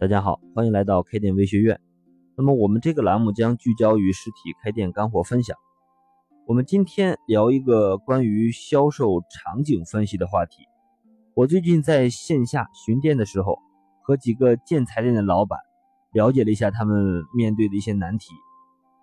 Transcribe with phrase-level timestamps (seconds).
[0.00, 1.80] 大家好，欢迎来到开店微学院。
[2.36, 5.56] 那么我们这个栏目将聚焦于实体开店干货分享。
[6.46, 10.62] 我们今天聊一个关于销售场景分析的话题。
[11.34, 13.58] 我最近在线下巡店的时候，
[14.00, 15.58] 和几个建材店的老板
[16.12, 18.28] 了解了一下他们面对的一些难题。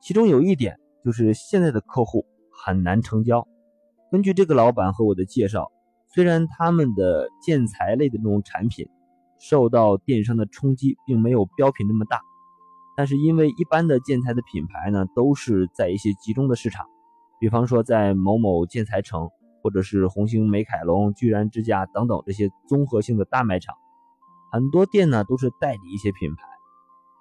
[0.00, 3.46] 其中有一点就是现在的客户很难成交。
[4.10, 5.70] 根据这个老板和我的介绍，
[6.06, 8.88] 虽然他们的建材类的这种产品，
[9.38, 12.20] 受到电商的冲击，并没有标品那么大，
[12.96, 16.86] 但是因为一般的建材的品牌呢，都是在一些集中的市场，
[17.38, 19.30] 比方说在某某建材城，
[19.62, 23.76] 或者是红星美凯龙、居然之家等等这些综合性的大卖场，
[24.50, 26.42] 很多店呢都是代理一些品牌，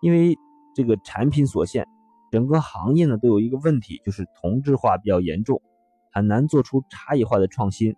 [0.01, 0.37] 因为
[0.73, 1.87] 这个产品所限，
[2.31, 5.61] 整个行业呢都有一个问题，就是同质化比较严重，
[6.11, 7.95] 很难做出差异化的创新，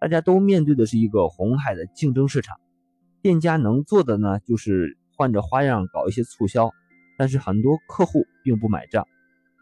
[0.00, 2.56] 大家都面对的是一个红海的竞争市场。
[3.22, 6.70] 店家能做的呢，就是换着花样搞一些促销，
[7.18, 9.06] 但是很多客户并不买账，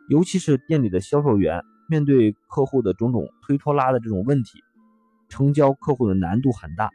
[0.08, 4.62] 尤其是店里的销售员面对客户的种种推拖拉的这种问题，
[5.28, 6.90] 成交客户的难度很大，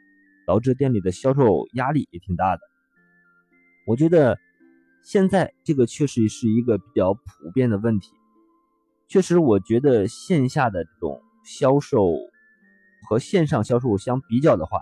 [0.46, 2.62] 导致店里的销售压力也挺大的。
[3.86, 4.38] 我觉得
[5.02, 8.08] 现在这个确实是一个比较普遍的问题，
[9.06, 12.14] 确实，我觉得线下的这种销售
[13.06, 14.80] 和线上销售相比较的话。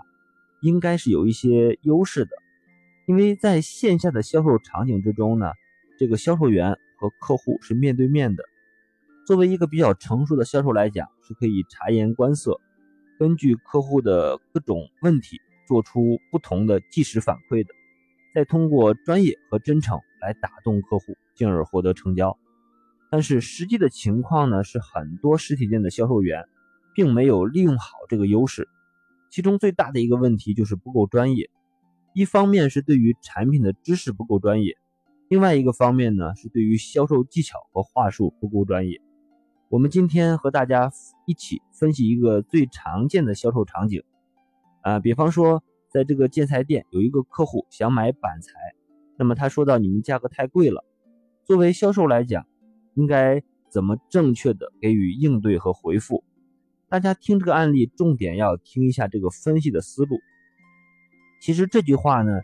[0.63, 2.31] 应该是有一些优势的，
[3.05, 5.51] 因为在线下的销售场景之中呢，
[5.99, 8.45] 这个销售员和客户是面对面的。
[9.27, 12.61] 作为一个比较成熟的销售来讲，是可以察言观色，
[13.19, 17.73] 根据客户的各种问题做出不同的即时反馈的，
[18.33, 22.37] 再通过专业和真诚来打动客户，进而获得成交。
[23.11, 26.45] 但是实际的情况呢，是很多实体店的销售员
[26.95, 28.69] 并没有利用好这个优势。
[29.33, 31.49] 其中最大的一个问题就是不够专业，
[32.13, 34.77] 一方面是对于产品的知识不够专业，
[35.27, 39.01] 另外一个方面呢是对于销售技巧和话术不够专业。
[39.69, 40.91] 我们今天和大家
[41.25, 44.03] 一起分析一个最常见的销售场景，
[44.81, 48.51] 啊，比方说在这个建材店有一个客户想买板材，
[49.17, 50.85] 那么他说到你们价格太贵了，
[51.43, 52.45] 作为销售来讲，
[52.93, 56.23] 应该怎么正确的给予应对和回复？
[56.93, 60.21] 大家听这个案例，重点要听一下这个分析的思路。
[61.41, 62.41] 其实这句话呢，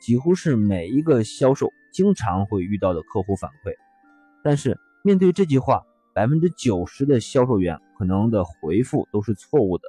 [0.00, 3.72] 几乎是每一个销售经常会遇到的客户反馈。
[4.42, 5.84] 但是面对这句话，
[6.16, 9.84] 百分之九十的销售员可能的回复都是错误的。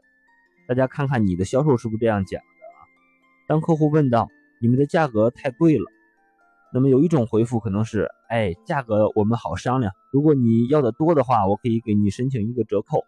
[0.67, 2.79] 大家看看你的销售是不是这样讲的啊？
[3.47, 4.29] 当客户问到
[4.61, 5.85] 你们的价格太贵了，
[6.71, 13.03] 那么有一种回复可能是：哎，价格我们好商量，如果你要的多的话，我可以给你申请一个折扣。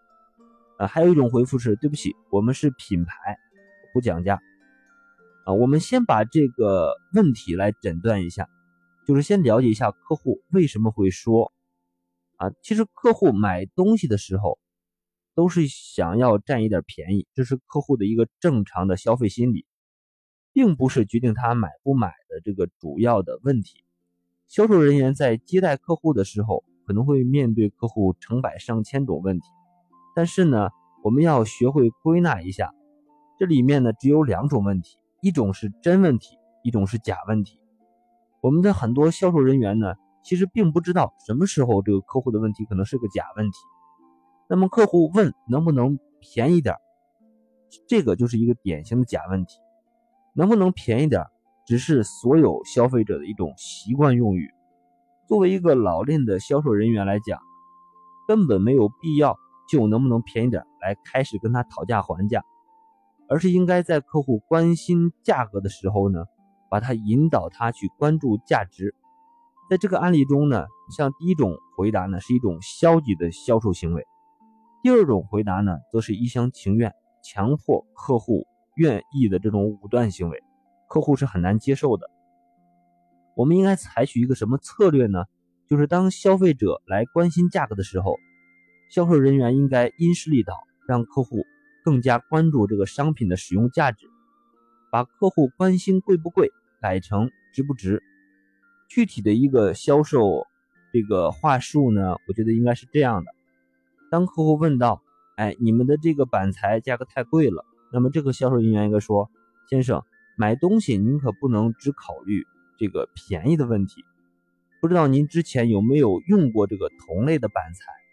[0.77, 3.37] 啊，还有一种回复是对不起，我们是品牌，
[3.93, 4.41] 不讲价。
[5.45, 8.49] 啊，我们先把这个问题来诊断一下，
[9.05, 11.53] 就是先了解一下客户为什么会说，
[12.37, 14.57] 啊，其实客户买东西的时候
[15.35, 19.65] 都是想要占一点便宜，这是客户的一个正常的消费心理，
[20.51, 23.83] 并不是决定他买不买的这个主要的问题。
[24.47, 29.45] 销售人员在接待客户的时候，可能会面对客户成百上千种问题。
[30.15, 30.69] 但是呢，
[31.03, 32.71] 我们要学会归纳一下，
[33.37, 37.59] 这里面呢只有两种问题，一种是真问题，一种是假问题。
[38.41, 39.93] 我们的很多销售人员呢，
[40.23, 43.57] 其实并不知道什么时候这个客户的问题可能是个假问题。
[44.47, 46.75] 那么客户问能不能便宜点，
[47.87, 49.59] 这个就是一个典型的假问题。
[50.33, 51.23] 能不能便宜点，
[51.65, 54.49] 只是所有消费者的一种习惯用语。
[55.27, 57.39] 作为一个老练的销售人员来讲，
[58.27, 59.37] 根本没有必要。
[59.67, 62.43] 就能不能便宜点来开始跟他讨价还价，
[63.27, 66.25] 而是应该在客户关心价格的时候呢，
[66.69, 68.93] 把他引导他去关注价值。
[69.69, 70.65] 在这个案例中呢，
[70.95, 74.05] 像第一种回答呢是一种消极的销售行为，
[74.83, 76.93] 第二种回答呢则是一厢情愿、
[77.23, 80.43] 强迫客户愿意的这种武断行为，
[80.87, 82.09] 客户是很难接受的。
[83.35, 85.23] 我们应该采取一个什么策略呢？
[85.67, 88.15] 就是当消费者来关心价格的时候。
[88.89, 90.53] 销售人员应该因势利导，
[90.87, 91.45] 让客户
[91.83, 94.07] 更加关注这个商品的使用价值，
[94.91, 96.51] 把客户关心贵不贵
[96.81, 98.01] 改成值不值。
[98.87, 100.45] 具体的一个销售
[100.93, 103.31] 这个话术呢，我觉得应该是这样的：
[104.11, 105.01] 当客户问到，
[105.35, 109.29] 哎，你们的这个板材价格太贵了，那么这个销售人员应该说，
[109.69, 110.03] 先生，
[110.37, 112.45] 买东西您可不能只考虑
[112.77, 114.05] 这个便宜的问题。
[114.79, 118.04] 不知道您之前有没有用过这个同类的板材？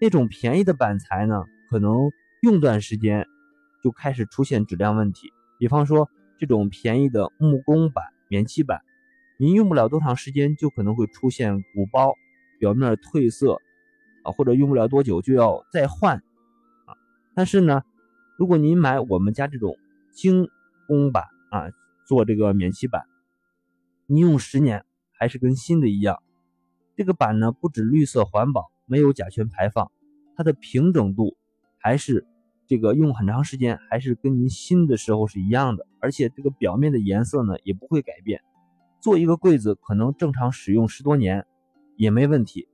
[0.00, 2.10] 那种便宜的板材呢，可能
[2.42, 3.26] 用段时间
[3.82, 5.32] 就开始出现质量问题。
[5.58, 8.82] 比方说，这种便宜的木工板、棉漆板，
[9.38, 12.14] 您用不了多长时间就可能会出现鼓包、
[12.58, 13.58] 表面褪色
[14.22, 16.92] 啊，或者用不了多久就要再换啊。
[17.34, 17.82] 但是呢，
[18.38, 19.76] 如果您买我们家这种
[20.12, 20.46] 精
[20.86, 21.70] 工板啊，
[22.06, 23.04] 做这个免漆板，
[24.06, 24.84] 你用十年
[25.18, 26.22] 还是跟新的一样。
[26.96, 29.90] 这个板呢，不止绿色环保，没有甲醛排放，
[30.36, 31.36] 它的平整度
[31.78, 32.26] 还是
[32.66, 38.40] 这个用很长时间还是跟您新的时候是一样的，而且这个表面的颜色呢也不会改变。
[39.00, 41.46] 做一个柜子可能正常使用十多年
[41.96, 42.68] 也没问题。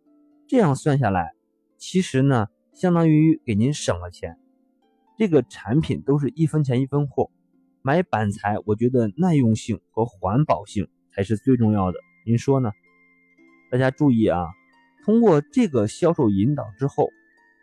[0.46, 1.32] 这样算下来，
[1.76, 4.38] 其实呢相当于给您省了钱。
[5.18, 7.30] 这个产品都是一分钱一分货。
[7.82, 11.98] 买板材，我觉得耐用性和环保性才是最重要的。
[12.24, 12.70] 您说呢？
[13.70, 14.46] 大家注意啊，
[15.04, 17.10] 通过这个销售引导之后，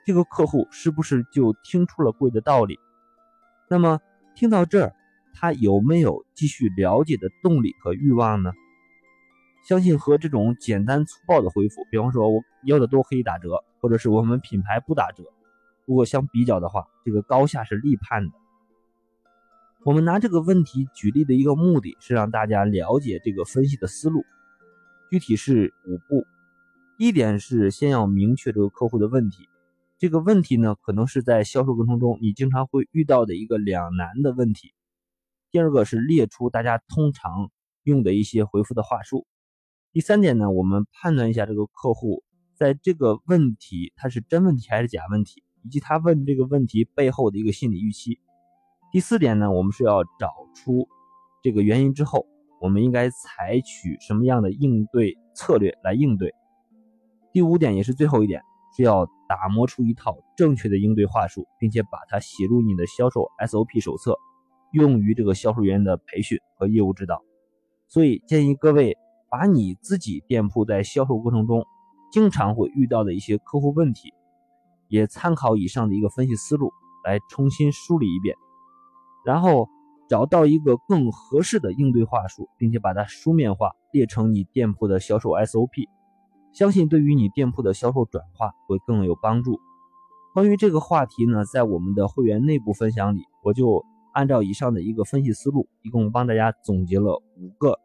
[0.06, 2.77] 这个客户是不是就听出了贵的道理？
[3.69, 4.00] 那么
[4.36, 4.95] 听到这儿，
[5.33, 8.51] 他有没有继续了解的动力和欲望呢？
[9.68, 15.24] 相信和这种简单粗暴的回复，比方说我要的多可以打折，或者是我们品牌不打折，
[15.86, 18.31] 如果相比较的话，这个高下是立判的。
[19.86, 24.25] 我们拿这个问题举例的一个目的是让大家了解这个分析的思路。
[25.09, 26.25] 具体是五步，
[27.01, 29.48] 一点是先要明确这个客户的问题，
[29.98, 34.74] 这个问题呢可能是在销售过程中你经常会遇到的一个两难的问题。
[35.50, 37.51] 第二个是列出大家通常
[37.84, 39.25] 用的一些回复的话术。
[39.94, 42.22] 第三点呢，我们判断一下这个客户
[42.54, 48.19] 在这个问题他是真问题还是假问题，以及他问这个问题背后的一个心理预期。
[48.92, 50.90] 第四点呢，我们是要找出
[51.42, 52.28] 这个原因之后。
[52.60, 56.36] 我们应该采取什么样的应对策略来应对？
[57.39, 58.41] 第五点也是最后一点，
[58.75, 64.18] 是要打磨出一套正确的应对话术，并且把它写入你的销售 SOP 手册，
[64.74, 67.24] 用于这个销售员的培训和业务指导。
[67.88, 68.97] 所以建议各位
[69.31, 71.63] 把你自己店铺在销售过程中
[72.12, 74.13] 经常会遇到的一些客户问题，
[74.89, 76.74] 也参考以上的一个分析思路
[77.06, 78.36] 来重新梳理一遍，
[79.25, 79.69] 然后。
[80.09, 85.88] 找到一个更合适的应对话术，并且把它书面化列成你店铺的销售 SOP，
[86.54, 89.60] 相信对于你店铺的销售转化会更有帮助。
[90.34, 97.80] 关于这个话题呢，在我们的会员内部分享里，我就按照以上的一个分析思路，一共帮大家总结了五个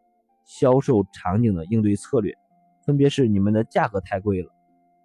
[0.44, 2.34] 销售场景的应对策略，
[2.86, 4.48] 分别是：你们的价格太贵了；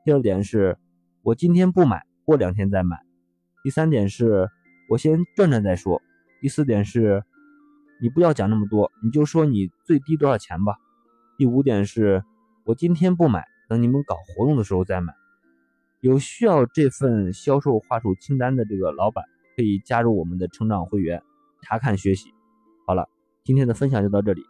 [0.03, 0.77] 第二点是，
[1.23, 2.97] 我今天不买，过两天再买；
[3.63, 4.50] 第三点是，
[4.89, 6.01] 我先转转再说。
[6.41, 7.23] 第四点是，
[8.01, 10.75] 你不要讲那么多，你就说你最低多少钱吧。
[11.38, 12.23] 第五点是，
[12.69, 15.12] 我今天不买，等你们搞活动的时候再买。
[16.01, 19.25] 有需要这份销售话术清单的这个老板，
[19.56, 21.19] 可以加入我们的成长会员，
[21.63, 22.31] 查看学习。
[22.86, 23.10] 好了，
[23.44, 24.44] 今天的分享就到这里。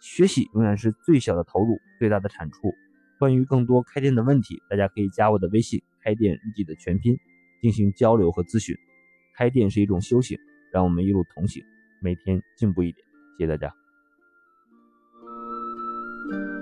[0.00, 2.74] 学习永远是最小的投入，最大的产出。
[3.20, 7.16] 关于更多开店的问题，大家可以加我的微信“开店日记”的全拼
[7.60, 8.76] 进行交流和咨询。
[9.36, 10.36] 开店是一种修行。
[10.72, 11.62] 让我们一路同行，
[12.00, 13.06] 每天进步一点。
[13.38, 13.72] 谢谢大家。